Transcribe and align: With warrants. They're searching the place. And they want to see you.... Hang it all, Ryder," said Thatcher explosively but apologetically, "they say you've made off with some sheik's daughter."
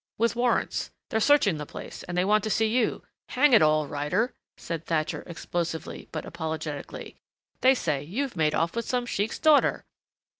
With 0.17 0.35
warrants. 0.35 0.89
They're 1.11 1.19
searching 1.19 1.57
the 1.57 1.67
place. 1.67 2.01
And 2.01 2.17
they 2.17 2.25
want 2.25 2.43
to 2.45 2.49
see 2.49 2.65
you.... 2.75 3.03
Hang 3.29 3.53
it 3.53 3.61
all, 3.61 3.85
Ryder," 3.85 4.33
said 4.57 4.83
Thatcher 4.83 5.23
explosively 5.27 6.09
but 6.11 6.25
apologetically, 6.25 7.17
"they 7.59 7.75
say 7.75 8.01
you've 8.01 8.35
made 8.35 8.55
off 8.55 8.75
with 8.75 8.85
some 8.87 9.05
sheik's 9.05 9.37
daughter." 9.37 9.85